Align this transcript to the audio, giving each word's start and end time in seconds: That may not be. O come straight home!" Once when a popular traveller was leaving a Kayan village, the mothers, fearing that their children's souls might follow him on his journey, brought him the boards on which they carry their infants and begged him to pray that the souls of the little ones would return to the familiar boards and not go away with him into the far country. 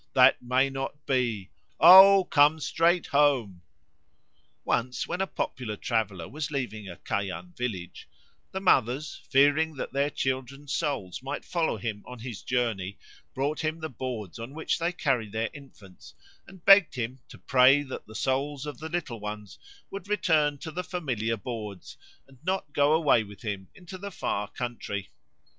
That 0.13 0.41
may 0.41 0.67
not 0.71 1.05
be. 1.05 1.51
O 1.79 2.23
come 2.23 2.59
straight 2.59 3.05
home!" 3.05 3.61
Once 4.65 5.07
when 5.07 5.21
a 5.21 5.27
popular 5.27 5.75
traveller 5.77 6.27
was 6.27 6.49
leaving 6.49 6.89
a 6.89 6.95
Kayan 6.95 7.53
village, 7.55 8.09
the 8.51 8.59
mothers, 8.59 9.21
fearing 9.29 9.75
that 9.75 9.93
their 9.93 10.09
children's 10.09 10.73
souls 10.73 11.21
might 11.21 11.45
follow 11.45 11.77
him 11.77 12.01
on 12.07 12.17
his 12.17 12.41
journey, 12.41 12.97
brought 13.35 13.59
him 13.59 13.79
the 13.79 13.89
boards 13.91 14.39
on 14.39 14.55
which 14.55 14.79
they 14.79 14.91
carry 14.91 15.29
their 15.29 15.51
infants 15.53 16.15
and 16.47 16.65
begged 16.65 16.95
him 16.95 17.19
to 17.29 17.37
pray 17.37 17.83
that 17.83 18.07
the 18.07 18.15
souls 18.15 18.65
of 18.65 18.79
the 18.79 18.89
little 18.89 19.19
ones 19.19 19.59
would 19.91 20.07
return 20.09 20.57
to 20.57 20.71
the 20.71 20.83
familiar 20.83 21.37
boards 21.37 21.95
and 22.27 22.39
not 22.43 22.73
go 22.73 22.91
away 22.93 23.23
with 23.23 23.43
him 23.43 23.67
into 23.75 23.99
the 23.99 24.09
far 24.09 24.47
country. 24.47 25.11